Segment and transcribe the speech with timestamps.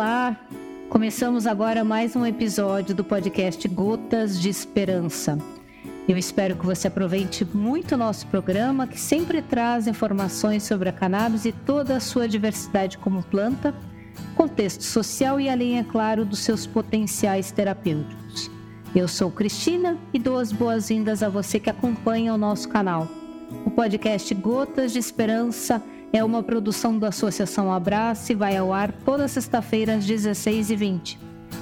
[0.00, 0.34] Olá!
[0.88, 5.36] Começamos agora mais um episódio do podcast Gotas de Esperança.
[6.08, 10.92] Eu espero que você aproveite muito o nosso programa, que sempre traz informações sobre a
[10.92, 13.74] cannabis e toda a sua diversidade como planta,
[14.34, 18.50] contexto social e além, é claro, dos seus potenciais terapêuticos.
[18.96, 23.06] Eu sou Cristina e dou as boas-vindas a você que acompanha o nosso canal.
[23.66, 25.82] O podcast Gotas de Esperança
[26.12, 31.16] é uma produção da Associação Abraço e vai ao ar toda sexta-feira às 16h20.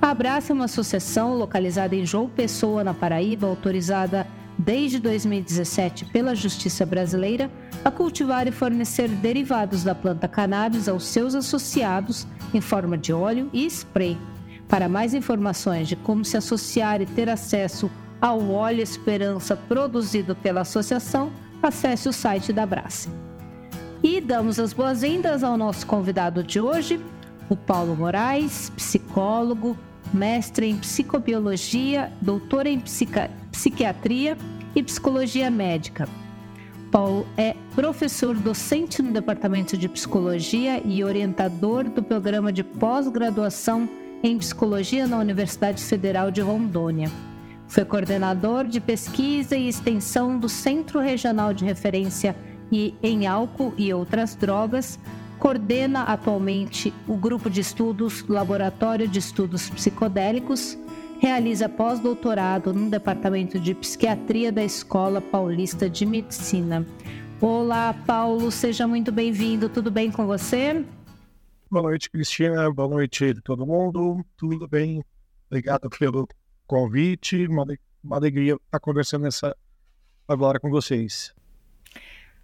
[0.02, 4.26] Abraça é uma associação localizada em João Pessoa, na Paraíba, autorizada
[4.58, 7.52] desde 2017 pela Justiça Brasileira
[7.86, 13.48] a cultivar e fornecer derivados da planta cannabis aos seus associados em forma de óleo
[13.54, 14.18] e spray.
[14.68, 20.62] Para mais informações de como se associar e ter acesso ao óleo Esperança produzido pela
[20.62, 23.10] associação, acesse o site da Abraça.
[24.02, 27.00] E damos as boas-vindas ao nosso convidado de hoje,
[27.50, 29.78] o Paulo Moraes, psicólogo,
[30.14, 32.82] mestre em psicobiologia, doutor em
[33.52, 34.38] psiquiatria
[34.76, 36.08] e psicologia médica.
[36.92, 43.88] Paulo é professor docente no Departamento de Psicologia e orientador do programa de pós-graduação
[44.22, 47.10] em psicologia na Universidade Federal de Rondônia.
[47.68, 52.36] Foi coordenador de pesquisa e extensão do Centro Regional de Referência
[52.72, 55.00] em Álcool e Outras Drogas,
[55.42, 60.78] coordena atualmente o grupo de estudos Laboratório de Estudos Psicodélicos,
[61.20, 66.86] realiza pós-doutorado no Departamento de Psiquiatria da Escola Paulista de Medicina.
[67.42, 69.68] Olá, Paulo, seja muito bem-vindo.
[69.68, 70.86] Tudo bem com você?
[71.72, 72.72] Boa noite, Cristina.
[72.72, 74.24] Boa noite todo mundo.
[74.38, 75.04] Tudo bem?
[75.50, 76.28] Obrigado pelo
[76.68, 77.48] convite.
[77.48, 77.66] Uma,
[78.04, 79.58] uma alegria estar conversando essa
[80.28, 81.34] agora com vocês.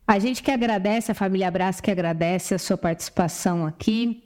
[0.08, 4.24] A gente que agradece, a família Abraço que agradece a sua participação aqui.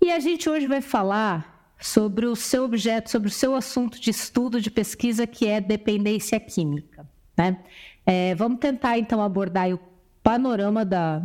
[0.00, 4.10] E a gente hoje vai falar sobre o seu objeto, sobre o seu assunto de
[4.10, 7.04] estudo, de pesquisa, que é dependência química.
[7.36, 7.58] Né?
[8.06, 9.80] É, vamos tentar, então, abordar o
[10.22, 11.22] panorama da,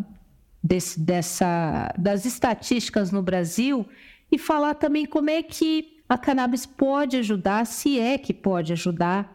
[0.63, 3.87] desse, dessa, das estatísticas no Brasil
[4.31, 9.31] e falar também como é que a cannabis pode ajudar, se é que pode ajudar,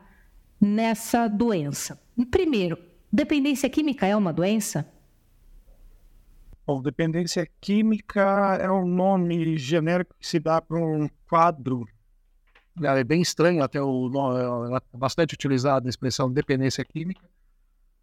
[0.60, 2.00] nessa doença.
[2.32, 4.86] Primeiro, Dependência química é uma doença?
[6.66, 11.86] Bom, dependência química é um nome genérico que se dá para um quadro.
[12.82, 14.10] É bem estranho, até o
[14.76, 17.26] é bastante utilizado a expressão dependência química.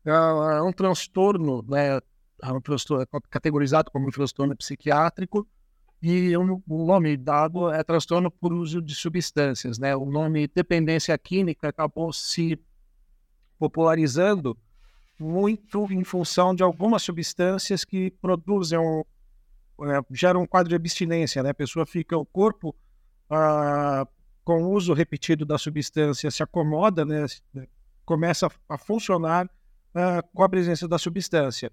[0.04, 2.00] É, é um transtorno, né,
[2.42, 5.48] é um transtorno é categorizado como um transtorno psiquiátrico
[6.02, 9.78] e o nome dado é transtorno por uso de substâncias.
[9.78, 9.96] Né?
[9.96, 12.60] O nome dependência química acabou se
[13.60, 14.58] popularizando
[15.20, 21.50] muito em função de algumas substâncias que produzem, é, geram um quadro de abstinência, né?
[21.50, 22.76] A pessoa fica, o corpo,
[23.30, 24.08] ah,
[24.44, 27.26] com o uso repetido da substância, se acomoda, né?
[28.06, 29.50] Começa a funcionar
[29.94, 31.72] ah, com a presença da substância.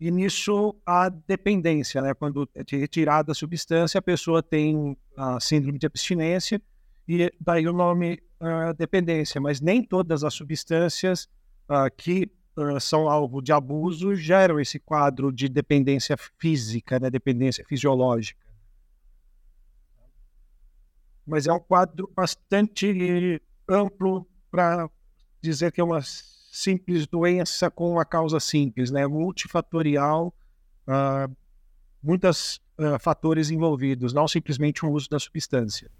[0.00, 2.14] E nisso a dependência, né?
[2.14, 6.60] Quando é retirada a substância, a pessoa tem a síndrome de abstinência
[7.06, 9.40] e daí o nome ah, dependência.
[9.40, 11.28] Mas nem todas as substâncias
[11.68, 12.30] ah, que
[12.80, 18.44] são alvo de abuso geram esse quadro de dependência física, né, dependência fisiológica.
[21.26, 24.88] Mas é um quadro bastante amplo para
[25.40, 30.32] dizer que é uma simples doença com uma causa simples, né, multifatorial,
[30.86, 31.34] uh,
[32.02, 35.90] muitos uh, fatores envolvidos, não simplesmente o uso da substância.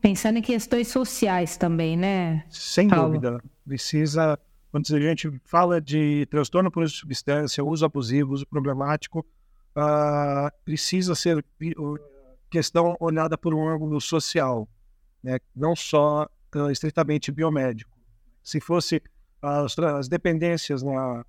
[0.00, 2.44] Pensando em questões sociais também, né?
[2.50, 3.12] Sem Paulo?
[3.12, 3.42] dúvida.
[3.64, 4.36] Precisa
[4.72, 9.20] quando a gente fala de transtorno por substância, uso abusivo, uso problemático,
[9.76, 11.44] uh, precisa ser
[12.50, 14.66] questão olhada por um ângulo social,
[15.22, 15.38] né?
[15.54, 16.26] não só
[16.56, 17.94] uh, estritamente biomédico.
[18.42, 19.02] Se fosse
[19.42, 21.22] as, as dependências, né?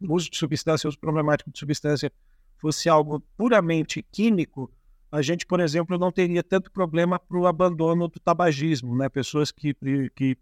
[0.00, 2.10] o uso de substância, uso problemático de substância,
[2.56, 4.72] fosse algo puramente químico,
[5.12, 9.08] a gente, por exemplo, não teria tanto problema para o abandono do tabagismo, né?
[9.08, 9.74] Pessoas que,
[10.14, 10.36] que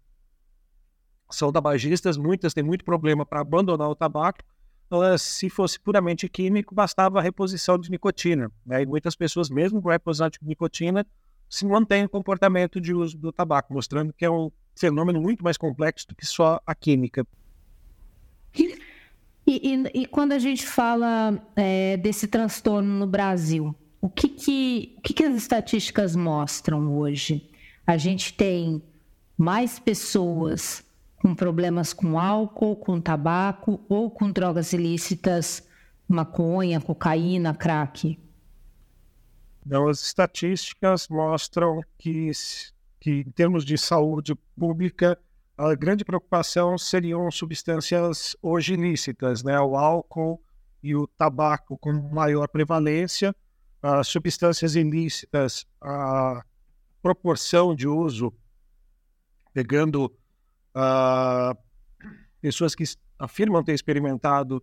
[1.29, 4.39] são tabagistas, muitas têm muito problema para abandonar o tabaco.
[4.87, 8.51] Então, se fosse puramente químico, bastava a reposição de nicotina.
[8.65, 8.83] Né?
[8.83, 11.05] E muitas pessoas, mesmo com reposição de nicotina,
[11.49, 15.57] se mantêm o comportamento de uso do tabaco, mostrando que é um fenômeno muito mais
[15.57, 17.25] complexo do que só a química.
[18.55, 18.77] E,
[19.47, 25.01] e, e quando a gente fala é, desse transtorno no Brasil, o que, que, o
[25.01, 27.49] que, que as estatísticas mostram hoje?
[27.87, 28.83] A gente tem
[29.37, 30.84] mais pessoas
[31.25, 35.67] com problemas com álcool, com tabaco ou com drogas ilícitas,
[36.07, 38.19] maconha, cocaína, crack?
[39.65, 42.29] Então, as estatísticas mostram que,
[42.99, 45.17] que, em termos de saúde pública,
[45.57, 49.59] a grande preocupação seriam substâncias hoje ilícitas, né?
[49.59, 50.39] o álcool
[50.83, 53.35] e o tabaco com maior prevalência,
[53.81, 56.45] as substâncias ilícitas, a
[57.01, 58.31] proporção de uso,
[59.51, 60.15] pegando
[60.75, 61.57] uh,
[62.41, 62.83] pessoas que
[63.17, 64.61] afirmam ter experimentado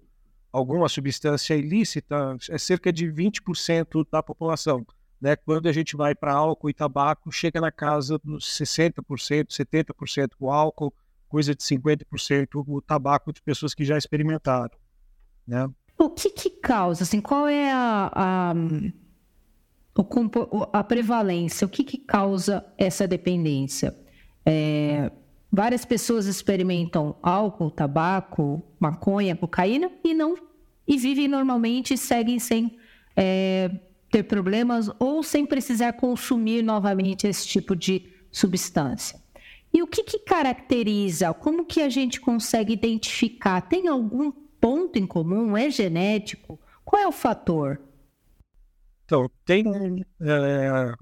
[0.52, 4.86] alguma substância ilícita, é cerca de 20% da população.
[5.20, 5.34] Né?
[5.36, 10.50] Quando a gente vai para álcool e tabaco, chega na casa dos 60%, 70% o
[10.50, 10.92] álcool,
[11.28, 14.76] coisa de 50% o tabaco de pessoas que já experimentaram.
[15.46, 15.68] Né?
[15.96, 17.04] O que, que causa?
[17.04, 18.54] Assim, qual é a, a,
[20.72, 21.66] a prevalência?
[21.66, 23.96] O que, que causa essa dependência?
[24.44, 25.10] É,
[25.52, 30.34] Várias pessoas experimentam álcool, tabaco, maconha, cocaína e não
[30.88, 32.78] e vivem normalmente e seguem sem
[33.14, 33.70] é,
[34.10, 39.20] ter problemas ou sem precisar consumir novamente esse tipo de substância.
[39.72, 41.32] E o que, que caracteriza?
[41.34, 43.60] Como que a gente consegue identificar?
[43.60, 45.56] Tem algum ponto em comum?
[45.56, 46.58] É genético?
[46.84, 47.80] Qual é o fator?
[49.04, 49.64] Então, tem
[50.20, 50.94] é,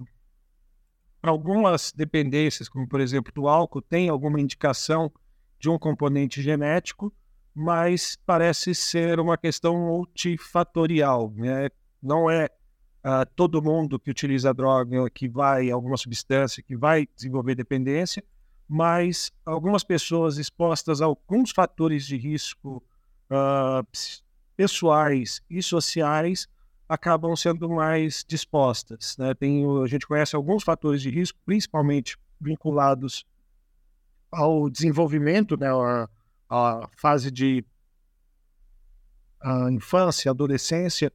[1.22, 5.12] algumas dependências, como por exemplo do álcool, tem alguma indicação
[5.58, 7.12] de um componente genético,
[7.54, 11.32] mas parece ser uma questão multifatorial.
[11.36, 11.68] Né?
[12.02, 12.46] Não é
[13.04, 18.24] uh, todo mundo que utiliza droga que vai, alguma substância, que vai desenvolver dependência,
[18.66, 22.82] mas algumas pessoas expostas a alguns fatores de risco
[23.30, 23.86] uh,
[24.56, 26.48] pessoais e sociais
[26.90, 29.16] acabam sendo mais dispostas.
[29.16, 29.32] Né?
[29.32, 33.24] Tem, a gente conhece alguns fatores de risco, principalmente vinculados
[34.32, 36.08] ao desenvolvimento, né, a,
[36.48, 37.64] a fase de
[39.40, 41.12] a infância, adolescência,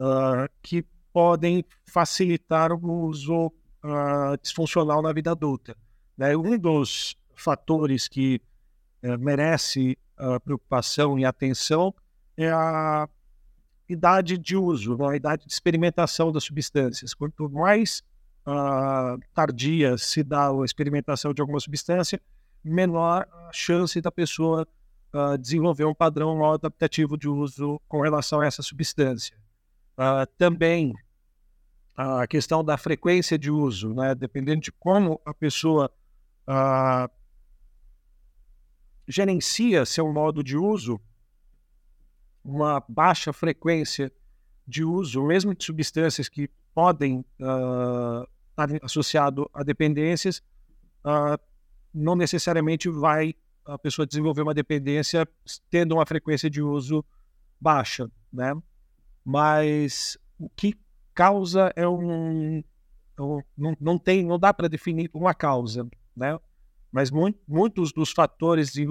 [0.00, 5.76] uh, que podem facilitar o uso uh, disfuncional na vida adulta.
[6.16, 6.34] Né?
[6.34, 8.40] Um dos fatores que
[9.04, 9.98] uh, merece
[10.44, 11.94] preocupação e atenção
[12.36, 13.08] é a
[13.92, 17.12] idade de uso, né, a idade de experimentação das substâncias.
[17.12, 18.02] Quanto mais
[18.46, 22.20] uh, tardia se dá a experimentação de alguma substância,
[22.62, 24.66] menor a chance da pessoa
[25.12, 29.36] uh, desenvolver um padrão adaptativo de uso com relação a essa substância.
[29.98, 30.94] Uh, também
[31.96, 35.90] a questão da frequência de uso, né, dependendo de como a pessoa
[39.06, 41.00] gerencia seu modo de uso,
[42.44, 44.12] uma baixa frequência
[44.66, 50.42] de uso, mesmo de substâncias que podem uh, estar associado a dependências,
[51.04, 51.38] uh,
[51.92, 53.34] não necessariamente vai
[53.64, 55.28] a pessoa desenvolver uma dependência
[55.68, 57.04] tendo uma frequência de uso
[57.60, 58.54] baixa, né?
[59.24, 60.78] Mas o que
[61.14, 63.22] causa é um, é
[63.56, 66.38] não, não tem, não dá para definir uma causa, né?
[66.90, 68.86] Mas muito, muitos dos fatores de,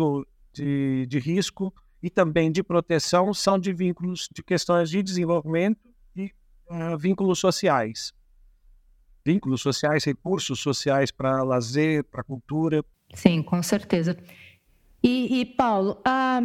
[0.54, 5.80] de, de risco e também de proteção são de vínculos de questões de desenvolvimento
[6.16, 6.32] e
[6.70, 8.14] uh, vínculos sociais.
[9.26, 12.84] Vínculos sociais, recursos sociais para lazer, para cultura.
[13.14, 14.18] Sim, com certeza.
[15.04, 16.40] E, e Paulo, a,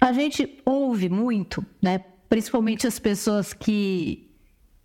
[0.00, 1.98] a gente ouve muito, né?
[2.28, 4.30] principalmente as pessoas que,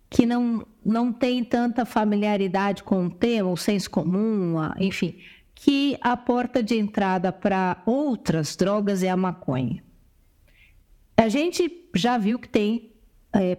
[0.08, 5.18] que não, não têm tanta familiaridade com o tema, o senso comum, enfim,
[5.62, 9.84] que a porta de entrada para outras drogas é a maconha.
[11.14, 12.94] A gente já viu que tem
[13.30, 13.58] é,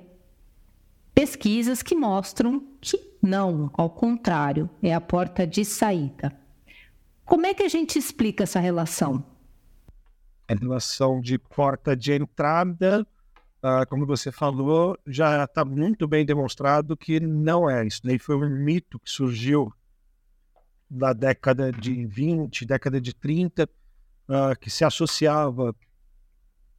[1.14, 6.36] pesquisas que mostram que não, ao contrário, é a porta de saída.
[7.24, 9.24] Como é que a gente explica essa relação?
[10.48, 13.06] A relação de porta de entrada,
[13.64, 17.86] uh, como você falou, já está muito bem demonstrado que não é.
[17.86, 19.72] Isso daí foi um mito que surgiu
[20.94, 23.68] da década de 20, década de 30, uh,
[24.34, 25.74] ah, que se associava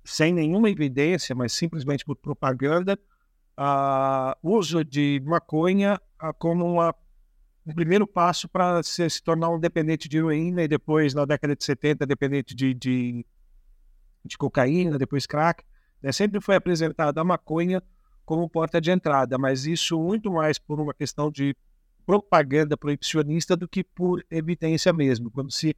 [0.04, 2.98] sem nenhuma evidência, mas simplesmente por propaganda,
[3.56, 6.94] a uso de maconha uh, como uma,
[7.66, 11.56] um primeiro passo para se, se, tornar um dependente de heroína e depois, na década
[11.56, 13.24] de 70, dependente de, de,
[14.26, 15.64] de cocaína, depois crack.
[16.02, 16.12] Né?
[16.12, 17.82] Sempre foi apresentada a maconha
[18.26, 21.56] como porta de entrada, mas isso muito mais por uma questão de
[22.06, 25.30] propaganda proibicionista do que por evidência mesmo.
[25.30, 25.76] Quando se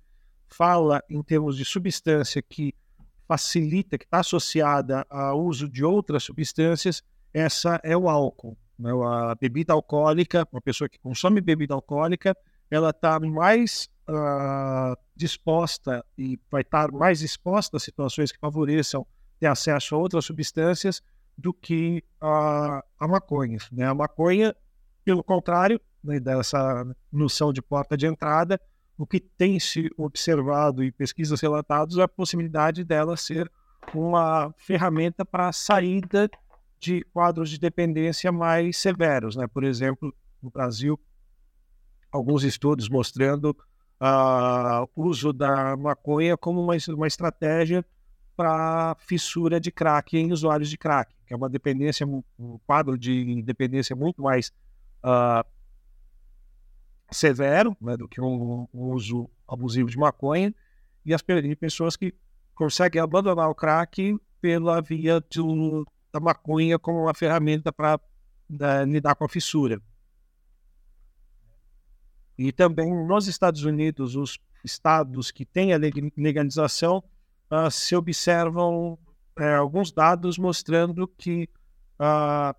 [0.49, 2.75] fala em termos de substância que
[3.27, 7.03] facilita, que está associada ao uso de outras substâncias,
[7.33, 8.57] essa é o álcool.
[8.79, 8.91] Né?
[8.93, 12.37] A bebida alcoólica, uma pessoa que consome bebida alcoólica,
[12.71, 19.07] ela está mais uh, disposta e vai estar mais exposta a situações que favoreçam
[19.39, 21.03] ter acesso a outras substâncias
[21.37, 23.59] do que a, a maconha.
[23.73, 23.87] Né?
[23.87, 24.55] A maconha,
[25.05, 28.61] pelo contrário, né, dessa noção de porta de entrada,
[28.97, 33.51] o que tem se observado em pesquisas relatadas é a possibilidade dela ser
[33.93, 36.31] uma ferramenta para a saída
[36.79, 39.35] de quadros de dependência mais severos.
[39.35, 39.47] Né?
[39.47, 41.01] Por exemplo, no Brasil,
[42.13, 43.57] alguns estudos mostrando
[44.01, 47.85] uh, o uso da maconha como uma, uma estratégia
[48.37, 53.43] para fissura de crack em usuários de crack, que é uma dependência, um quadro de
[53.43, 54.53] dependência muito mais
[55.05, 55.45] uh,
[57.15, 60.55] severo né, do que um, um, uso abusivo de maconha,
[61.05, 61.23] e as
[61.59, 62.15] pessoas que
[62.55, 68.01] conseguem abandonar o crack pela via do, da maconha como uma ferramenta para
[68.49, 69.81] né, lidar com a fissura.
[72.37, 75.79] E também nos Estados Unidos, os estados que têm a
[76.17, 77.03] legalização
[77.51, 78.99] uh, se observam
[79.39, 81.49] uh, alguns dados mostrando que
[82.01, 82.57] uh,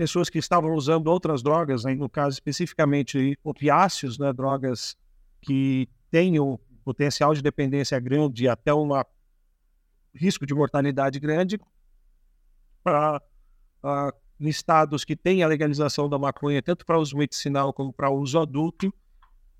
[0.00, 4.96] pessoas que estavam usando outras drogas, né, no caso especificamente opiáceos, né, drogas
[5.42, 8.88] que têm o potencial de dependência grande e até um
[10.14, 11.60] risco de mortalidade grande,
[12.82, 13.20] para
[14.40, 18.38] em estados que têm a legalização da maconha, tanto para uso medicinal como para uso
[18.38, 18.88] adulto,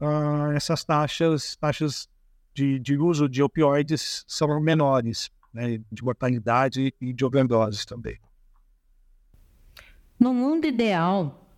[0.00, 2.08] uh, essas taxas, taxas
[2.54, 8.18] de, de, uso de opioides são menores, né, de mortalidade e de overdoses também.
[10.20, 11.48] No mundo ideal,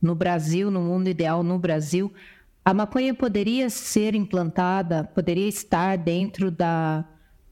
[0.00, 2.12] no Brasil, no mundo ideal no Brasil,
[2.62, 7.04] a maconha poderia ser implantada, poderia estar dentro da,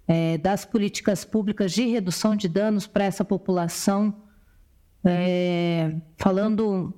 [0.06, 4.22] é, das políticas públicas de redução de danos para essa população
[5.04, 6.94] é, falando,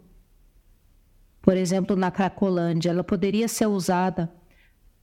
[1.42, 4.32] por exemplo, na Cracolândia, ela poderia ser usada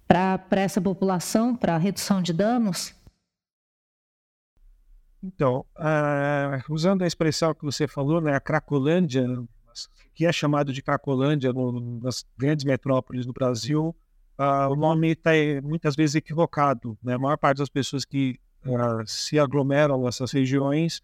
[0.07, 2.95] para essa população, para redução de danos?
[5.23, 9.25] Então, uh, usando a expressão que você falou, né, a Cracolândia,
[10.13, 13.95] que é chamado de Cracolândia no, nas grandes metrópoles do Brasil,
[14.37, 15.31] uh, o nome está
[15.63, 16.97] muitas vezes equivocado.
[17.01, 17.13] Né?
[17.13, 21.01] A maior parte das pessoas que uh, se aglomeram nessas regiões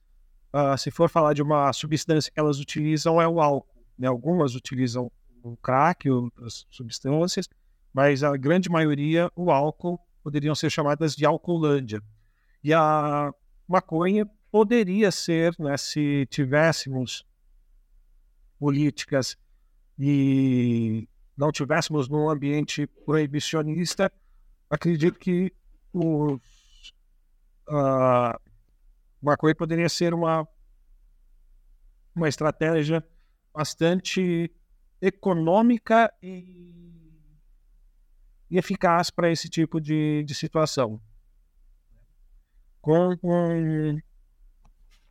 [0.80, 3.86] se for falar de uma substância que elas utilizam, é o álcool.
[3.96, 4.08] Né?
[4.08, 5.12] Algumas utilizam
[5.44, 7.48] o crack, outras substâncias,
[7.94, 12.02] mas a grande maioria, o álcool, poderiam ser chamadas de álcoolândia.
[12.64, 13.32] E a
[13.70, 17.24] maconha poderia ser, né, se tivéssemos
[18.58, 19.38] políticas
[19.98, 21.08] e
[21.38, 24.12] não tivéssemos num ambiente proibicionista,
[24.70, 25.54] acredito que
[25.94, 26.94] os,
[27.70, 28.38] uh,
[29.22, 30.48] maconha poderia ser uma,
[32.16, 33.06] uma estratégia
[33.54, 34.52] bastante
[35.00, 37.14] econômica e,
[38.50, 41.00] e eficaz para esse tipo de, de situação.
[42.82, 44.00] Com um,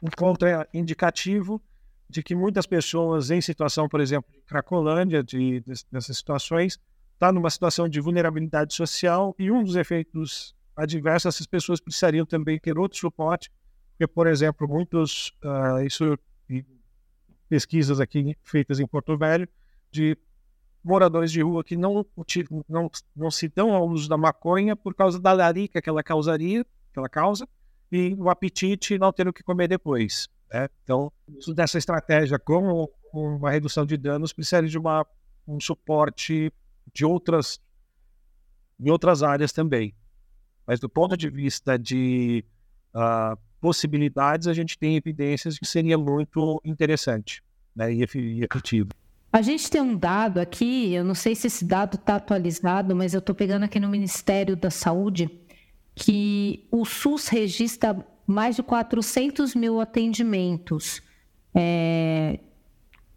[0.02, 1.60] um contraindicativo
[2.08, 6.78] de que muitas pessoas em situação, por exemplo, de Cracolândia, de, de, dessas situações,
[7.14, 12.58] está numa situação de vulnerabilidade social e um dos efeitos adversos, essas pessoas precisariam também
[12.58, 13.50] ter outro suporte
[13.98, 16.16] porque, por exemplo, muitos, uh, isso
[17.48, 19.48] pesquisas aqui feitas em Porto Velho,
[19.90, 20.16] de
[20.84, 22.06] moradores de rua que não,
[22.68, 26.64] não, não se dão ao uso da maconha por causa da larica que ela causaria,
[26.92, 27.48] que ela causa,
[27.90, 30.28] e o apetite não ter o que comer depois.
[30.52, 30.68] Né?
[30.82, 31.12] Então,
[31.54, 35.06] dessa estratégia com uma redução de danos precisa de uma,
[35.46, 36.52] um suporte
[36.92, 37.60] de outras,
[38.78, 39.94] em outras áreas também.
[40.66, 42.44] Mas do ponto de vista de
[42.94, 47.42] uh, possibilidades, a gente tem evidências de que seria muito interessante
[47.74, 48.90] né, e efetivo.
[49.32, 53.12] A gente tem um dado aqui, eu não sei se esse dado está atualizado, mas
[53.12, 55.30] eu estou pegando aqui no Ministério da Saúde,
[55.98, 61.02] que o SUS registra mais de 400 mil atendimentos
[61.52, 62.38] é,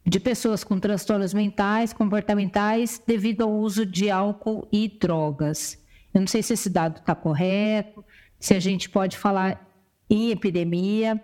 [0.03, 5.77] de pessoas com transtornos mentais, comportamentais, devido ao uso de álcool e drogas.
[6.11, 8.03] Eu não sei se esse dado está correto,
[8.39, 9.63] se a gente pode falar
[10.09, 11.21] em epidemia.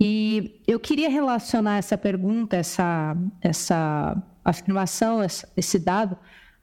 [0.00, 5.20] E eu queria relacionar essa pergunta, essa, essa afirmação,
[5.54, 6.16] esse dado,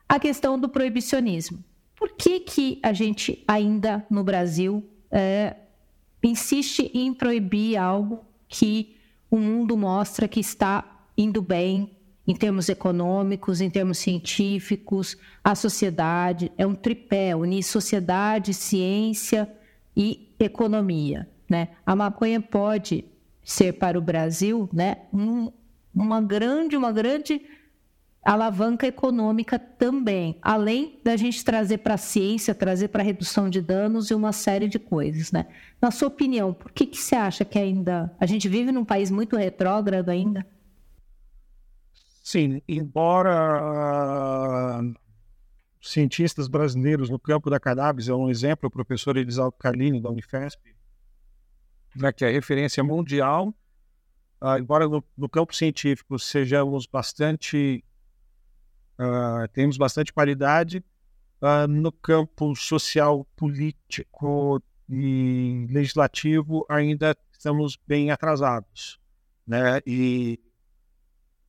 [0.09, 1.63] à questão do proibicionismo.
[1.97, 5.55] Por que, que a gente ainda no Brasil é,
[6.23, 8.95] insiste em proibir algo que
[9.29, 11.91] o mundo mostra que está indo bem
[12.27, 19.49] em termos econômicos, em termos científicos, a sociedade é um tripé, unir sociedade, ciência
[19.95, 21.27] e economia.
[21.49, 21.69] Né?
[21.85, 23.05] A maconha pode
[23.43, 25.51] ser para o Brasil né, um,
[25.95, 27.41] uma grande, uma grande
[28.27, 33.61] alavanca econômica também, além da gente trazer para a ciência, trazer para a redução de
[33.61, 35.47] danos e uma série de coisas, né?
[35.81, 39.09] Na sua opinião, por que, que você acha que ainda a gente vive num país
[39.09, 40.45] muito retrógrado ainda?
[42.21, 43.61] Sim, embora
[44.81, 44.93] uh,
[45.81, 50.61] cientistas brasileiros no campo da cannabis, é um exemplo, o professor Elisaldo Carlini, da Unifesp,
[51.95, 53.53] né, que é referência mundial,
[54.41, 57.81] uh, embora no, no, campo científico sejamos bastante,
[58.99, 60.83] uh, temos bastante qualidade,
[61.69, 68.99] no campo social, político e legislativo ainda estamos bem atrasados,
[69.45, 70.39] né, e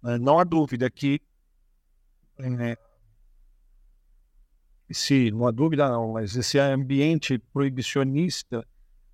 [0.03, 0.19] né?
[0.19, 1.21] Não há dúvida que
[2.39, 2.79] é,
[4.89, 8.67] esse, não há dúvida não, mas esse ambiente proibicionista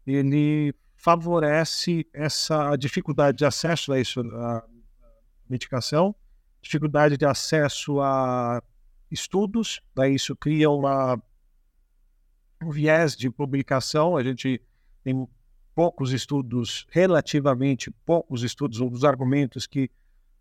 [0.07, 4.65] ele favorece essa dificuldade de acesso a isso, a
[5.49, 6.15] medicação,
[6.65, 8.63] dificuldade de acesso a
[9.11, 11.23] estudos, daí isso cria uma,
[12.63, 14.61] um viés de publicação, a gente
[15.05, 15.29] tem
[15.75, 19.91] poucos estudos, relativamente poucos estudos, um dos argumentos que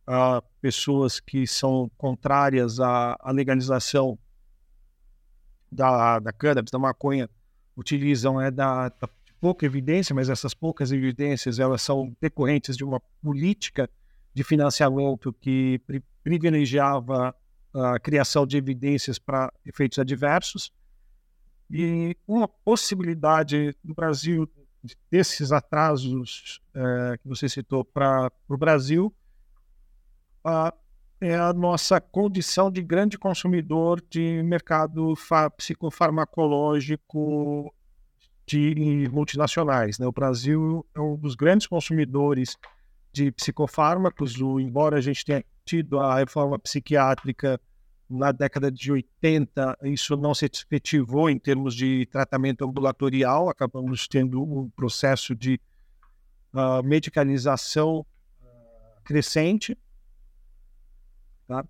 [0.08, 4.18] a pessoas que são contrárias à, à legalização
[5.72, 7.30] da, da cannabis, da maconha,
[7.75, 9.10] utilizam é da, da,
[9.42, 13.89] pouca evidência, mas essas poucas evidências elas são decorrentes de uma política
[14.34, 15.82] de financiamento que
[16.24, 17.36] privilegiava
[17.74, 20.72] a criação de evidências para efeitos adversos.
[21.70, 24.50] E uma possibilidade no Brasil
[25.10, 29.13] desses atrasos é, que você citou para o Brasil
[30.44, 30.74] a,
[31.22, 35.13] é a nossa condição de grande consumidor de mercado
[35.56, 37.74] psicofarmacológico
[38.46, 39.98] de multinacionais.
[39.98, 40.06] Né?
[40.06, 42.57] O Brasil é um dos grandes consumidores
[43.14, 47.59] de psicofármacos, embora a gente tenha tido a reforma psiquiátrica
[48.09, 54.43] na década de 80, isso não se efetivou em termos de tratamento ambulatorial, acabamos tendo
[54.43, 55.59] um processo de
[56.53, 59.77] uh, medicalização uh, crescente.
[61.47, 61.65] Tá?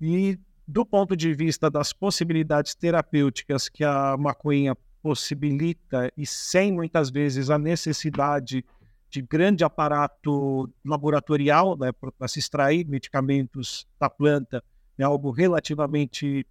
[0.00, 7.10] E do ponto de vista das possibilidades terapêuticas que a maconha possibilita e sem muitas
[7.10, 8.64] vezes a necessidade
[9.08, 14.62] de grande aparato laboratorial né, para se extrair medicamentos da planta,
[14.98, 16.46] é algo relativamente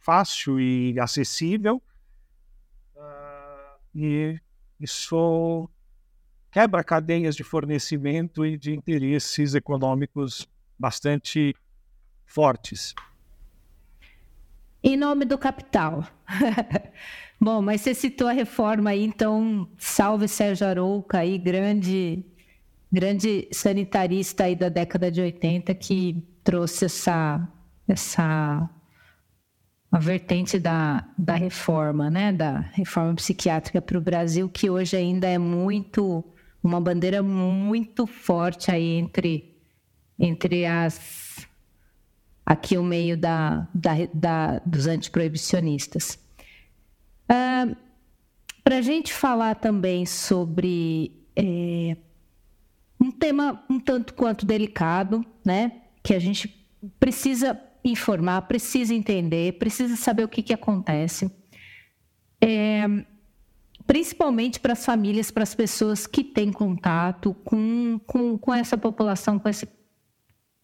[0.00, 1.82] fácil e acessível.
[2.94, 4.40] Uh, e
[4.80, 5.68] isso
[6.50, 11.54] quebra cadeias de fornecimento e de interesses econômicos bastante
[12.24, 12.94] fortes.
[14.88, 16.06] Em nome do capital.
[17.40, 22.24] Bom, mas você citou a reforma aí, então salve Sérgio Arouca aí, grande,
[22.92, 27.48] grande sanitarista aí da década de 80 que trouxe essa,
[27.88, 28.70] essa
[29.90, 35.26] a vertente da, da reforma, né, da reforma psiquiátrica para o Brasil, que hoje ainda
[35.26, 36.24] é muito,
[36.62, 39.52] uma bandeira muito forte aí entre,
[40.16, 41.45] entre as
[42.46, 46.16] aqui o meio da, da, da dos antiproibicionistas.
[47.24, 47.76] Uh,
[48.62, 51.96] Para a gente falar também sobre é,
[53.00, 55.82] um tema um tanto quanto delicado, né?
[56.02, 56.48] Que a gente
[56.98, 61.30] precisa informar, precisa entender, precisa saber o que, que acontece.
[62.40, 62.84] É,
[63.86, 69.38] principalmente para as famílias, para as pessoas que têm contato com, com, com essa população,
[69.38, 69.68] com esse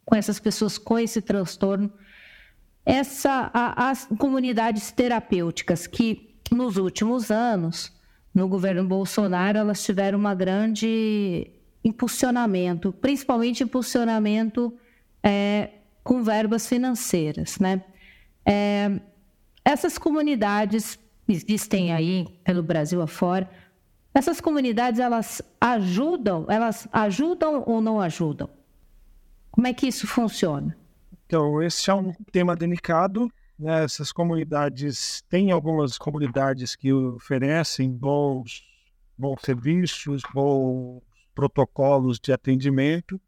[0.04, 1.92] com essas pessoas com esse transtorno,
[2.84, 7.92] essa, a, as comunidades terapêuticas que nos últimos anos,
[8.34, 11.50] no governo Bolsonaro, elas tiveram uma grande
[11.84, 14.72] impulsionamento, principalmente impulsionamento
[15.22, 15.70] é,
[16.02, 17.82] com verbas financeiras, né?
[18.44, 19.00] É,
[19.64, 23.48] essas comunidades existem aí pelo Brasil afora.
[24.12, 28.50] Essas comunidades elas ajudam, elas ajudam ou não ajudam?
[29.52, 30.76] Como é que isso funciona?
[31.26, 33.30] Então, esse é um tema delicado.
[33.58, 33.84] Né?
[33.84, 38.64] Essas comunidades, tem algumas comunidades que oferecem bons,
[39.16, 41.00] bons serviços, bons
[41.34, 43.20] protocolos de atendimento,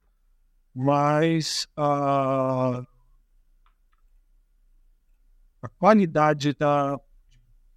[0.75, 2.83] mas a,
[5.63, 6.99] a qualidade da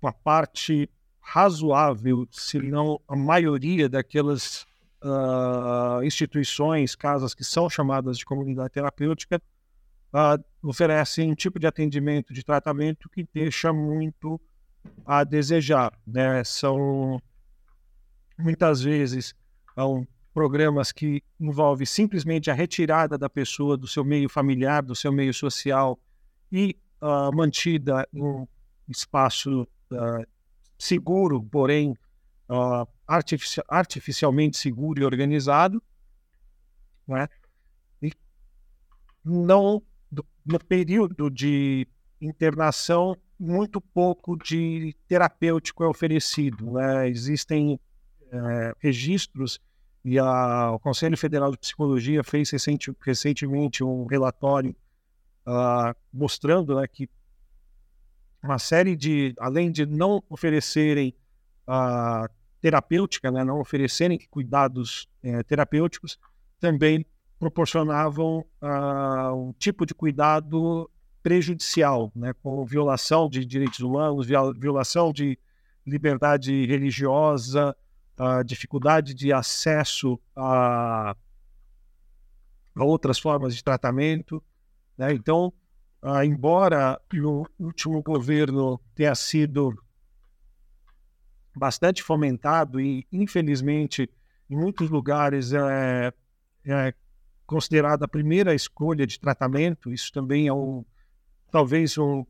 [0.01, 4.66] uma parte razoável, se não a maioria daquelas
[5.03, 9.41] uh, instituições, casas que são chamadas de comunidade terapêutica,
[10.13, 14.39] uh, oferecem um tipo de atendimento, de tratamento que deixa muito
[15.05, 15.93] a desejar.
[16.05, 16.43] Né?
[16.43, 17.21] São
[18.37, 19.33] muitas vezes
[19.73, 25.11] são programas que envolvem simplesmente a retirada da pessoa do seu meio familiar, do seu
[25.11, 25.99] meio social
[26.51, 28.47] e uh, mantida em um
[28.87, 30.27] espaço uh,
[30.77, 31.97] seguro, porém
[32.49, 35.81] uh, artifici artificialmente seguro e organizado,
[37.07, 37.27] né?
[38.01, 38.11] e
[39.23, 39.81] não
[40.45, 41.87] no período de
[42.21, 46.71] internação muito pouco de terapêutico é oferecido.
[46.71, 47.09] Né?
[47.09, 47.79] Existem
[48.31, 49.59] é, registros
[50.03, 54.73] e a, o Conselho Federal de Psicologia fez recente, recentemente um relatório
[55.45, 57.09] uh, mostrando né, que
[58.41, 61.13] uma série de, além de não oferecerem
[61.67, 62.29] uh,
[62.61, 66.19] terapêutica, né, não oferecerem cuidados uh, terapêuticos,
[66.59, 67.05] também
[67.39, 70.89] proporcionavam uh, um tipo de cuidado
[71.21, 75.37] prejudicial, né, com violação de direitos humanos, violação de
[75.85, 77.75] liberdade religiosa,
[78.19, 81.15] uh, dificuldade de acesso a,
[82.75, 84.43] a, outras formas de tratamento.
[84.97, 85.13] Né?
[85.13, 85.53] Então,
[86.01, 89.73] uh, embora o último governo tenha sido
[91.57, 94.09] bastante fomentado e, infelizmente,
[94.49, 96.13] em muitos lugares é,
[96.65, 96.93] é
[97.45, 100.85] considerada a primeira escolha de tratamento, isso também é um
[101.51, 102.25] talvez um,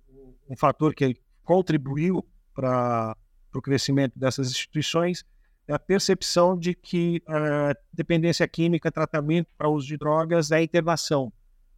[0.48, 3.16] um fator que contribuiu para
[3.54, 5.26] o crescimento dessas instituições
[5.68, 11.32] é a percepção de que a dependência química, tratamento para uso de drogas é internação,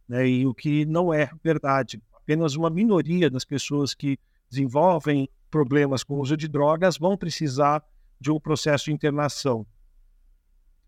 [0.08, 0.28] né?
[0.28, 2.00] e o que não é verdade.
[2.14, 4.16] Apenas uma minoria das pessoas que
[4.48, 7.82] desenvolvem problemas com o uso de drogas vão precisar
[8.20, 9.66] de um processo de internação.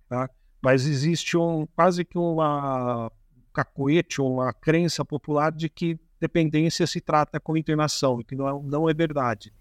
[0.09, 0.29] Tá?
[0.61, 3.11] Mas existe um quase que uma
[3.53, 8.89] cacoete, uma crença popular de que dependência se trata com internação, que não é, não
[8.89, 9.53] é verdade.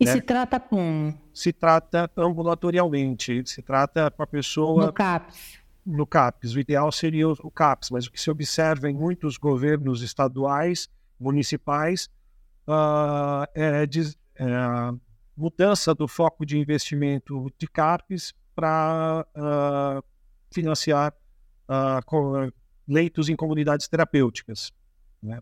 [0.00, 0.12] E né?
[0.12, 1.14] se trata com?
[1.32, 4.86] Se trata ambulatorialmente, se trata com a pessoa...
[4.86, 5.58] No CAPS.
[5.84, 6.54] No CAPS.
[6.54, 12.08] O ideal seria o CAPS, mas o que se observa em muitos governos estaduais, municipais,
[12.68, 14.44] uh, é, de, é,
[15.36, 20.04] mudança do foco de investimento de CAPS para uh,
[20.52, 21.14] financiar
[21.68, 22.52] uh,
[22.88, 24.72] leitos em comunidades terapêuticas.
[25.22, 25.40] Né?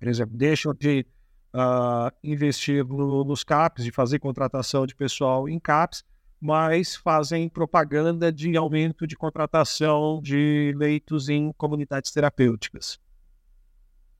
[0.00, 1.06] Por exemplo, deixam de
[1.54, 6.04] uh, investir no, nos CAPs, de fazer contratação de pessoal em CAPs,
[6.40, 12.98] mas fazem propaganda de aumento de contratação de leitos em comunidades terapêuticas.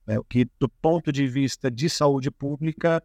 [0.07, 3.03] É, o que, do ponto de vista de saúde pública,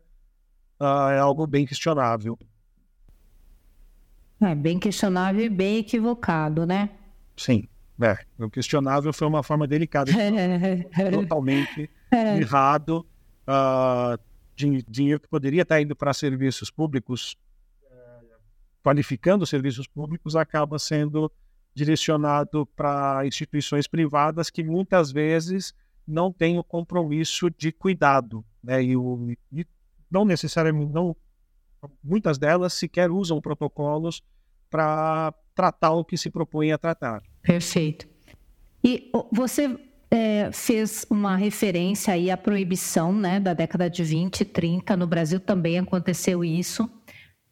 [0.81, 2.39] uh, é algo bem questionável.
[4.41, 6.91] É bem questionável e bem equivocado, né?
[7.37, 7.69] Sim.
[8.01, 10.11] É, o questionável foi uma forma delicada.
[11.13, 12.39] totalmente é.
[12.39, 13.07] errado.
[13.47, 14.19] Uh,
[14.89, 17.37] dinheiro que poderia estar indo para serviços públicos,
[17.85, 18.27] uh,
[18.83, 21.31] qualificando serviços públicos, acaba sendo
[21.75, 25.75] direcionado para instituições privadas que muitas vezes
[26.07, 28.83] não têm o compromisso de cuidado, né?
[28.83, 29.67] E, o, e
[30.11, 31.17] não necessariamente, não,
[32.03, 34.23] muitas delas sequer usam protocolos
[34.71, 37.23] para tratar o que se propõe a tratar.
[37.43, 38.09] Perfeito.
[38.85, 39.79] E você
[40.11, 44.97] é, fez uma referência aí à proibição né, da década de 20 e 30.
[44.97, 46.91] No Brasil também aconteceu isso.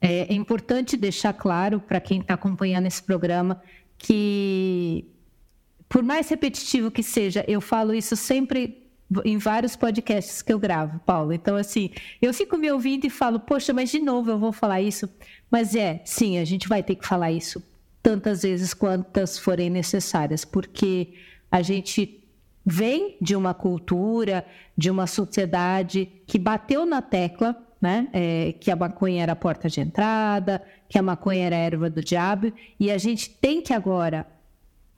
[0.00, 3.62] É, é importante deixar claro para quem está acompanhando esse programa
[3.98, 5.06] que,
[5.90, 8.86] por mais repetitivo que seja, eu falo isso sempre
[9.24, 11.32] em vários podcasts que eu gravo, Paulo.
[11.32, 11.90] Então, assim,
[12.22, 15.10] eu fico me ouvindo e falo, poxa, mas de novo eu vou falar isso.
[15.50, 17.60] Mas é, sim, a gente vai ter que falar isso
[18.00, 21.14] tantas vezes quantas forem necessárias, porque
[21.50, 22.24] a gente
[22.64, 24.46] vem de uma cultura,
[24.78, 28.08] de uma sociedade que bateu na tecla, né?
[28.12, 31.90] É, que a maconha era a porta de entrada, que a maconha era a erva
[31.90, 34.24] do diabo, e a gente tem que agora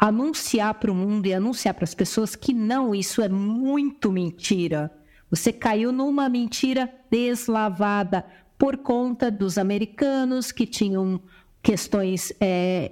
[0.03, 4.91] anunciar para o mundo e anunciar para as pessoas que não, isso é muito mentira.
[5.31, 8.27] Você caiu numa mentira deslavada
[8.59, 11.23] por conta dos americanos que tinham
[11.63, 12.91] questões é,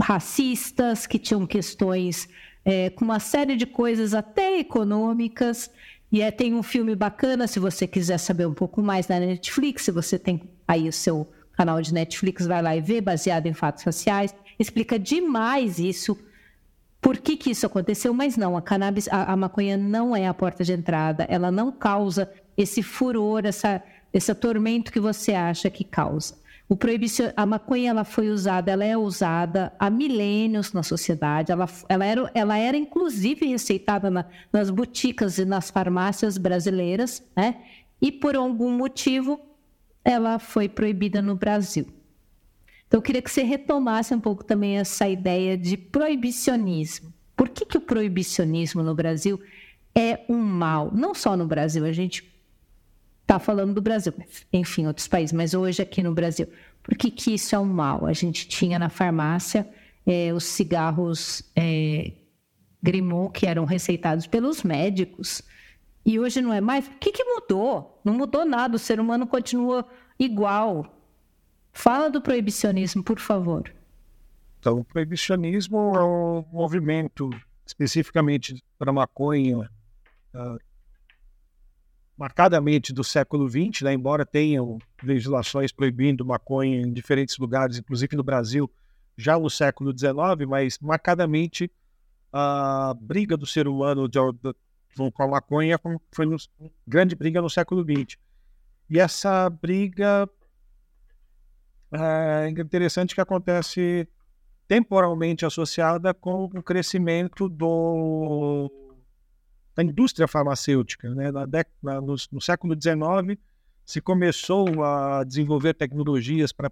[0.00, 2.26] racistas, que tinham questões
[2.64, 5.70] é, com uma série de coisas até econômicas.
[6.10, 9.82] E é, tem um filme bacana, se você quiser saber um pouco mais da Netflix,
[9.82, 13.52] se você tem aí o seu canal de Netflix, vai lá e vê, baseado em
[13.52, 14.34] fatos raciais.
[14.58, 16.16] Explica demais isso,
[17.06, 20.34] por que, que isso aconteceu, mas não, a cannabis, a, a maconha não é a
[20.34, 23.80] porta de entrada, ela não causa esse furor, essa,
[24.12, 26.36] esse tormento que você acha que causa.
[26.68, 27.32] O proibicio...
[27.36, 31.52] A maconha ela foi usada, ela é usada há milênios na sociedade.
[31.52, 37.58] Ela, ela, era, ela era inclusive receitada na, nas boticas e nas farmácias brasileiras, né?
[38.02, 39.38] E por algum motivo
[40.04, 41.86] ela foi proibida no Brasil.
[42.86, 47.12] Então, eu queria que você retomasse um pouco também essa ideia de proibicionismo.
[47.36, 49.40] Por que, que o proibicionismo no Brasil
[49.94, 50.90] é um mal?
[50.94, 52.32] Não só no Brasil, a gente
[53.22, 54.12] está falando do Brasil,
[54.52, 56.46] enfim, outros países, mas hoje aqui no Brasil.
[56.82, 58.06] Por que, que isso é um mal?
[58.06, 59.68] A gente tinha na farmácia
[60.06, 62.12] é, os cigarros é,
[62.80, 65.42] Grimaud que eram receitados pelos médicos
[66.06, 66.86] e hoje não é mais.
[66.86, 68.00] O que, que mudou?
[68.04, 69.84] Não mudou nada, o ser humano continua
[70.16, 70.95] igual.
[71.76, 73.70] Fala do proibicionismo, por favor.
[74.58, 77.28] Então, o proibicionismo é um movimento
[77.66, 80.58] especificamente para maconha, uh,
[82.16, 83.92] marcadamente do século XX, né?
[83.92, 88.70] embora tenham legislações proibindo maconha em diferentes lugares, inclusive no Brasil,
[89.14, 91.70] já no século XIX, mas marcadamente
[92.32, 95.78] a briga do ser humano de, de, com a maconha
[96.10, 96.38] foi uma
[96.86, 98.16] grande briga no século XX.
[98.88, 100.26] E essa briga
[101.98, 104.08] é interessante que acontece
[104.68, 108.70] temporalmente associada com o crescimento do,
[109.74, 111.08] da indústria farmacêutica.
[111.14, 111.30] Né?
[111.30, 111.46] Na
[111.82, 113.40] na, no, no, século XIX,
[113.84, 116.70] se começou a desenvolver tecnologias para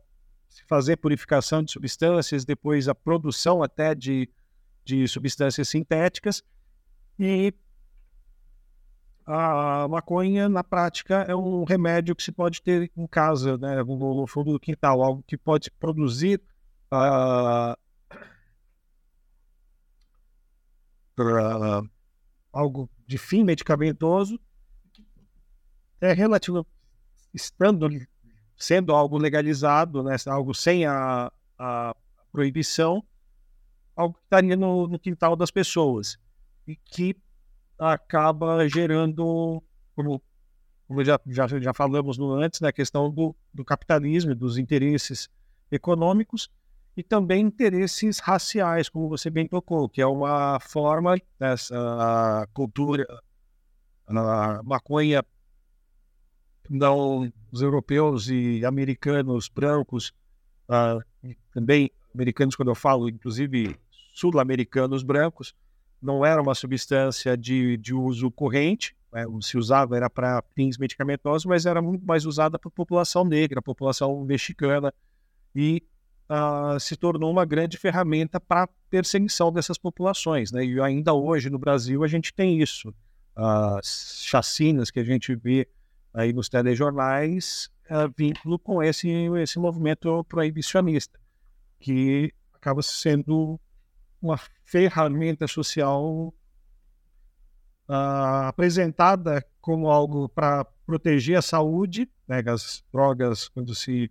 [0.68, 4.28] fazer purificação de substâncias, depois a produção até de,
[4.84, 6.42] de substâncias sintéticas,
[7.18, 7.54] e
[9.26, 14.26] a maconha, na prática, é um remédio que se pode ter em casa, né, no,
[14.26, 16.42] fundo do quintal, algo que pode produzir
[16.92, 17.72] uh,
[21.18, 21.88] uh,
[22.52, 24.38] algo de fim medicamentoso,
[26.00, 26.66] é relativo,
[27.32, 27.88] estando,
[28.56, 31.96] sendo algo legalizado, né, algo sem a, a
[32.30, 33.02] proibição,
[33.96, 36.18] algo que estaria no, no quintal das pessoas
[36.66, 37.16] e que
[37.78, 39.62] acaba gerando,
[39.94, 40.22] como,
[40.86, 45.28] como já, já, já falamos no antes, né, a questão do, do capitalismo, dos interesses
[45.70, 46.50] econômicos
[46.96, 53.06] e também interesses raciais, como você bem tocou, que é uma forma dessa cultura,
[54.06, 55.24] a maconha
[56.70, 60.12] não os europeus e americanos brancos,
[60.68, 63.76] uh, também americanos quando eu falo, inclusive
[64.14, 65.54] sul-americanos brancos,
[66.04, 69.24] não era uma substância de, de uso corrente, né?
[69.40, 73.60] se usava era para fins medicamentosos, mas era muito mais usada para a população negra,
[73.60, 74.92] a população mexicana,
[75.54, 75.82] e
[76.28, 80.52] uh, se tornou uma grande ferramenta para perseguição dessas populações.
[80.52, 80.64] Né?
[80.66, 82.94] E ainda hoje no Brasil a gente tem isso.
[83.34, 85.66] As chacinas que a gente vê
[86.12, 89.08] aí nos telejornais, uh, vínculo com esse,
[89.42, 91.18] esse movimento proibicionista,
[91.80, 93.58] que acaba sendo
[94.24, 96.34] uma ferramenta social
[97.88, 104.10] uh, apresentada como algo para proteger a saúde, né, as drogas, quando se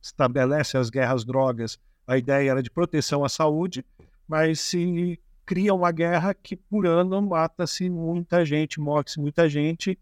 [0.00, 3.84] estabelece as guerras drogas, a ideia era de proteção à saúde,
[4.28, 9.98] mas se cria uma guerra que por ano mata-se muita gente, morre-se muita gente,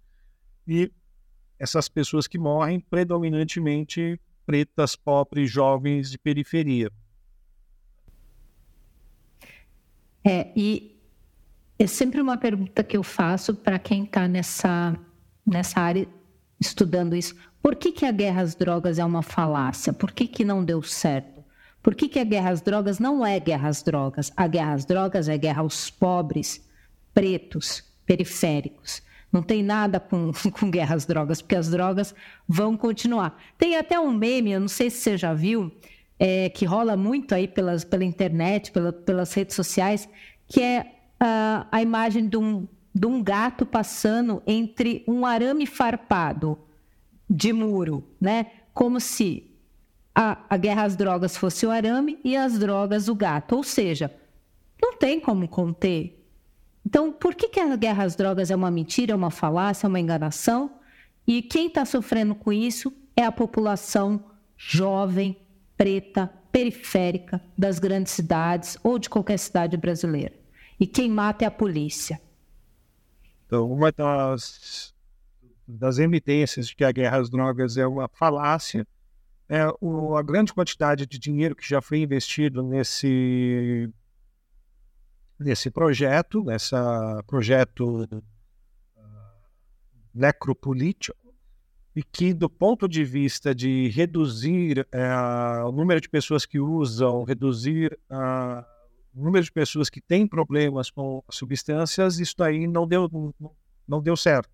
[0.66, 0.90] e
[1.58, 6.90] essas pessoas que morrem, predominantemente pretas, pobres, jovens de periferia.
[10.24, 10.98] É, e
[11.78, 14.96] é sempre uma pergunta que eu faço para quem está nessa,
[15.46, 16.08] nessa área
[16.58, 17.34] estudando isso.
[17.62, 19.92] Por que, que a guerra às drogas é uma falácia?
[19.92, 21.44] Por que, que não deu certo?
[21.82, 24.32] Por que, que a guerra às drogas não é guerra às drogas?
[24.36, 26.66] A guerra às drogas é guerra aos pobres,
[27.12, 29.02] pretos, periféricos.
[29.30, 32.14] Não tem nada com, com guerra às drogas, porque as drogas
[32.48, 33.38] vão continuar.
[33.58, 35.70] Tem até um meme, eu não sei se você já viu,
[36.26, 40.08] é, que rola muito aí pelas, pela internet, pela, pelas redes sociais,
[40.48, 46.58] que é uh, a imagem de um, de um gato passando entre um arame farpado
[47.28, 48.46] de muro, né?
[48.72, 49.50] Como se
[50.14, 53.56] a, a guerra às drogas fosse o arame e as drogas o gato.
[53.56, 54.10] Ou seja,
[54.80, 56.26] não tem como conter.
[56.86, 59.88] Então, por que, que a guerra às drogas é uma mentira, é uma falácia, é
[59.88, 60.70] uma enganação?
[61.26, 64.24] E quem está sofrendo com isso é a população
[64.56, 65.36] jovem,
[65.76, 70.34] preta, periférica das grandes cidades ou de qualquer cidade brasileira.
[70.78, 72.20] E quem mata é a polícia.
[73.46, 74.94] Então, uma das,
[75.66, 78.86] das evidências de que a guerra às drogas é uma falácia
[79.48, 83.90] é o, a grande quantidade de dinheiro que já foi investido nesse,
[85.38, 86.74] nesse projeto, nesse
[87.26, 88.22] projeto uh,
[90.14, 91.23] necropolítico,
[91.94, 97.22] e que, do ponto de vista de reduzir é, o número de pessoas que usam,
[97.22, 98.64] reduzir uh,
[99.14, 103.08] o número de pessoas que têm problemas com substâncias, isso aí não deu,
[103.86, 104.50] não, deu certo.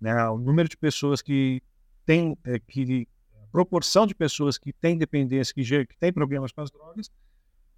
[0.00, 0.28] Né?
[0.28, 1.60] O número de pessoas que
[2.06, 3.08] têm, é, que
[3.50, 7.08] proporção de pessoas que têm dependência, que, que têm problemas com as drogas,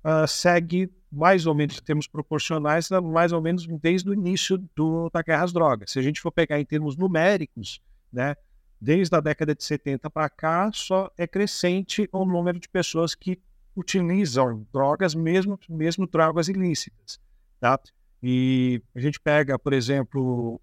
[0.04, 5.08] uh, segue mais ou menos em termos proporcionais, mais ou menos desde o início do,
[5.10, 5.90] da guerra às drogas.
[5.90, 7.80] Se a gente for pegar em termos numéricos,
[8.12, 8.36] né,
[8.80, 13.38] desde a década de 70 para cá, só é crescente o número de pessoas que
[13.76, 17.20] utilizam drogas, mesmo, mesmo drogas ilícitas.
[17.60, 17.78] Tá?
[18.22, 20.60] E a gente pega, por exemplo,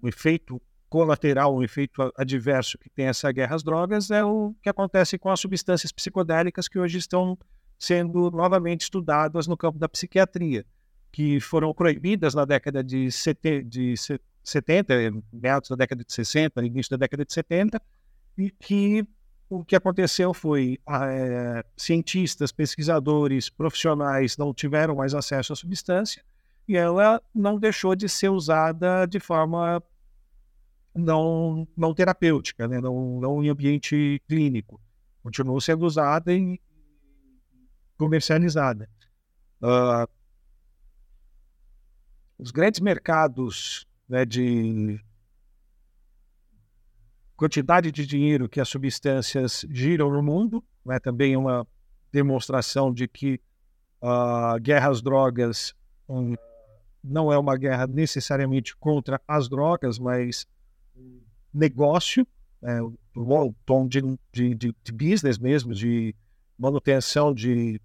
[0.00, 4.68] o efeito colateral, o efeito adverso que tem essa guerra às drogas é o que
[4.68, 7.38] acontece com as substâncias psicodélicas que hoje estão
[7.78, 10.66] sendo novamente estudadas no campo da psiquiatria,
[11.12, 13.08] que foram proibidas na década de,
[13.64, 13.94] de
[14.42, 14.94] 70,
[15.32, 17.80] meados da década de 60, início da década de 70,
[18.38, 19.06] e que
[19.48, 26.24] o que aconteceu foi é, cientistas, pesquisadores, profissionais não tiveram mais acesso à substância
[26.68, 29.82] e ela não deixou de ser usada de forma
[30.94, 32.80] não, não terapêutica, né?
[32.80, 34.80] não, não em ambiente clínico.
[35.20, 36.60] Continuou sendo usada e
[37.98, 38.88] comercializada.
[39.60, 40.08] Uh,
[42.38, 45.00] os grandes mercados né, de
[47.36, 51.66] quantidade de dinheiro que as substâncias giram no mundo, né, também é uma
[52.12, 53.40] demonstração de que
[54.02, 55.74] a uh, guerra às drogas
[56.08, 56.34] um,
[57.04, 60.44] não é uma guerra necessariamente contra as drogas, mas
[61.54, 62.26] negócio,
[62.62, 64.00] é, o tom de,
[64.32, 66.14] de, de, de, business mesmo, de
[66.58, 67.80] manutenção de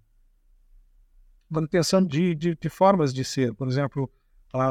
[1.48, 3.54] manutenção de, de, de formas de ser.
[3.54, 4.10] Por exemplo,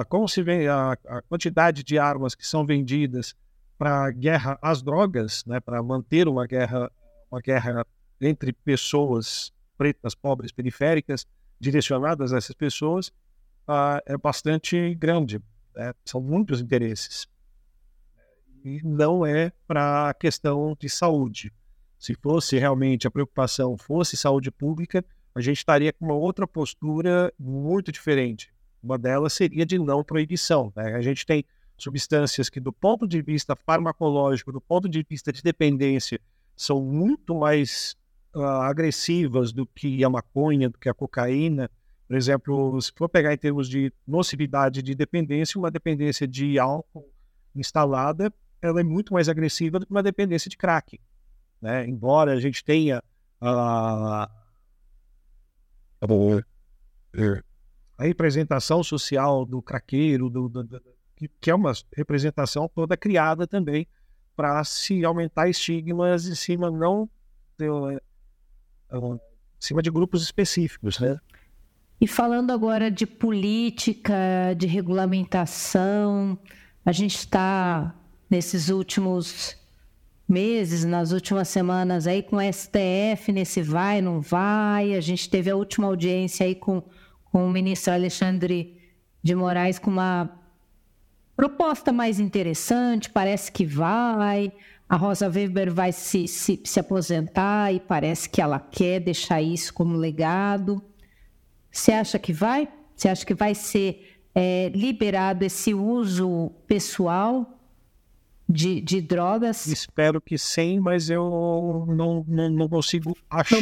[0.08, 3.36] como se vê a, a quantidade de armas que são vendidas
[3.78, 6.92] para guerra às drogas, né, para manter uma guerra,
[7.30, 7.86] uma guerra
[8.22, 11.28] entre pessoas pretas, pobres, periféricas,
[11.60, 13.12] direcionadas a essas pessoas,
[14.06, 15.42] é bastante grande.
[15.76, 15.94] Né?
[16.06, 17.28] São muitos interesses
[18.66, 21.54] e não é para a questão de saúde.
[22.00, 27.32] Se fosse realmente a preocupação fosse saúde pública, a gente estaria com uma outra postura
[27.38, 28.52] muito diferente.
[28.86, 30.72] Uma delas seria de não proibição.
[30.76, 30.94] Né?
[30.94, 31.44] A gente tem
[31.76, 36.20] substâncias que, do ponto de vista farmacológico, do ponto de vista de dependência,
[36.56, 37.96] são muito mais
[38.36, 41.70] uh, agressivas do que a maconha, do que a cocaína.
[42.08, 47.12] Por exemplo, se for pegar em termos de nocividade de dependência, uma dependência de álcool
[47.56, 51.00] instalada ela é muito mais agressiva do que uma dependência de crack.
[51.62, 51.88] Né?
[51.88, 53.02] Embora a gente tenha
[53.40, 54.30] a,
[57.98, 60.82] a representação social do craqueiro, do, do, do,
[61.40, 63.88] que é uma representação toda criada também
[64.36, 67.10] para se aumentar estigmas em cima não
[67.58, 69.20] de, em
[69.60, 71.18] cima de grupos específicos, né?
[72.00, 76.38] E falando agora de política, de regulamentação,
[76.86, 77.96] a gente está
[78.30, 79.56] nesses últimos
[80.28, 84.94] meses, nas últimas semanas aí com o STF nesse vai, não vai.
[84.94, 86.84] A gente teve a última audiência aí com,
[87.36, 88.78] com o ministro Alexandre
[89.22, 90.40] de Moraes com uma
[91.36, 94.54] proposta mais interessante, parece que vai.
[94.88, 99.74] A Rosa Weber vai se, se, se aposentar e parece que ela quer deixar isso
[99.74, 100.82] como legado.
[101.70, 102.70] Você acha que vai?
[102.96, 107.55] Você acha que vai ser é, liberado esse uso pessoal
[108.48, 109.66] de, de drogas?
[109.68, 113.58] Espero que sim, mas eu não, não, não consigo achar.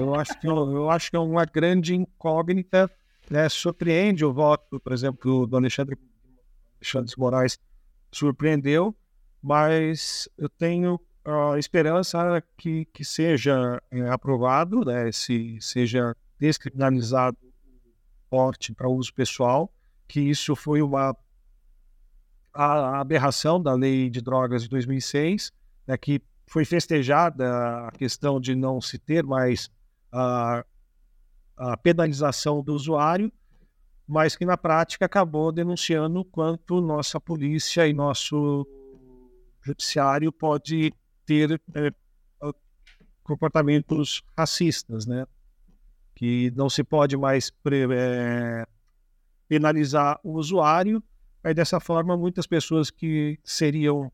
[0.00, 2.90] Eu acho, que, eu acho que é uma grande incógnita.
[3.30, 3.48] Né?
[3.48, 5.98] Surpreende o voto, por exemplo, do Alexandre,
[6.80, 7.58] Alexandre Moraes,
[8.10, 8.96] surpreendeu,
[9.42, 15.12] mas eu tenho a esperança que, que seja é, aprovado, né?
[15.12, 19.70] se seja descriminalizado o porte para uso pessoal,
[20.06, 21.14] que isso foi uma
[22.60, 25.52] a aberração da lei de drogas de 2006,
[25.86, 29.70] né, que foi festejada a questão de não se ter mais
[30.10, 30.64] a,
[31.56, 33.30] a penalização do usuário,
[34.08, 38.66] mas que na prática acabou denunciando quanto nossa polícia e nosso
[39.62, 40.92] judiciário pode
[41.24, 41.92] ter é,
[43.22, 45.26] comportamentos racistas, né?
[46.12, 47.52] Que não se pode mais
[47.92, 48.66] é,
[49.46, 51.00] penalizar o usuário
[51.42, 54.10] Aí, dessa forma, muitas pessoas que seriam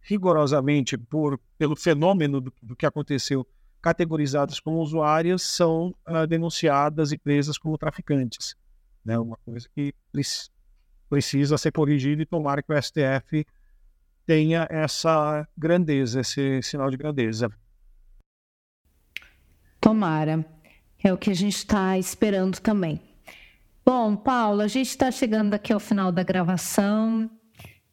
[0.00, 3.46] rigorosamente por, pelo fenômeno do, do que aconteceu
[3.80, 8.56] categorizadas como usuárias são uh, denunciadas e presas como traficantes.
[9.04, 9.18] Né?
[9.18, 9.94] Uma coisa que
[11.08, 13.46] precisa ser corrigida e tomara que o STF
[14.26, 17.50] tenha essa grandeza, esse sinal de grandeza.
[19.80, 20.44] Tomara.
[21.02, 23.00] É o que a gente está esperando também.
[23.90, 27.30] Bom, Paulo, a gente está chegando aqui ao final da gravação.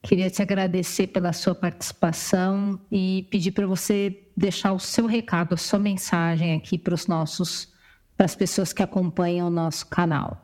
[0.04, 5.58] Queria te agradecer pela sua participação e pedir para você deixar o seu recado, a
[5.58, 7.74] sua mensagem aqui para os nossos,
[8.18, 10.38] para as pessoas que acompanham o nosso canal.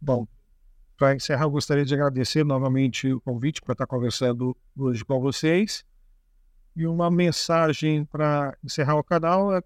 [0.00, 0.26] Bom,
[0.98, 5.84] para encerrar, eu gostaria de agradecer novamente o convite para estar conversando hoje com vocês.
[6.74, 9.62] E uma mensagem para encerrar o canal é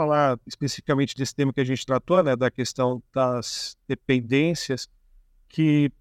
[0.00, 4.88] falar especificamente desse tema que a gente tratou, né, da questão das dependências,
[5.46, 5.92] que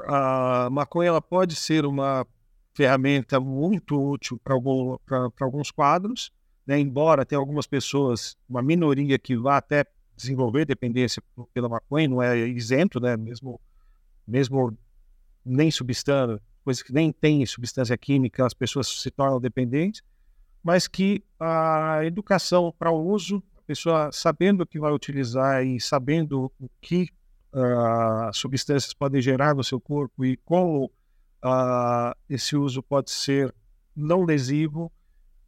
[0.00, 2.26] a maconha ela pode ser uma
[2.74, 4.96] ferramenta muito útil para algum,
[5.40, 6.32] alguns quadros,
[6.66, 6.80] né?
[6.80, 11.22] embora tenha algumas pessoas, uma minoria que vá até desenvolver dependência
[11.52, 13.16] pela maconha, não é isento, né?
[13.16, 13.60] mesmo,
[14.26, 14.76] mesmo
[15.44, 20.02] nem substância, coisas que nem tem substância química, as pessoas se tornam dependentes,
[20.64, 26.50] mas que a educação para o uso, a pessoa sabendo que vai utilizar e sabendo
[26.58, 27.10] o que
[27.52, 33.54] uh, substâncias podem gerar no seu corpo e como uh, esse uso pode ser
[33.94, 34.90] não lesivo,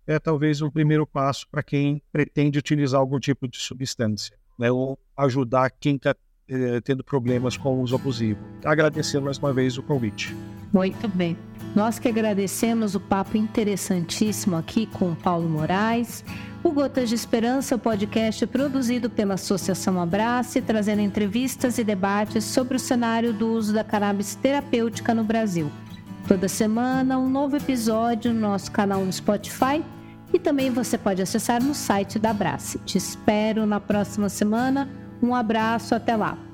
[0.07, 4.99] é talvez um primeiro passo para quem pretende utilizar algum tipo de substância, né, ou
[5.17, 6.15] ajudar quem está
[6.49, 8.39] eh, tendo problemas com o uso abusivo.
[8.65, 10.33] Agradecer mais uma vez o convite.
[10.77, 11.39] Muito bem.
[11.75, 16.23] Nós que agradecemos o papo interessantíssimo aqui com o Paulo Moraes.
[16.63, 22.77] O Gotas de Esperança, o podcast produzido pela Associação Abrace, trazendo entrevistas e debates sobre
[22.77, 25.73] o cenário do uso da cannabis terapêutica no Brasil.
[26.29, 29.83] Toda semana, um novo episódio no nosso canal no Spotify
[30.31, 32.79] e também você pode acessar no site da Abrace.
[32.81, 34.91] Te espero na próxima semana.
[35.23, 36.46] Um abraço, até lá!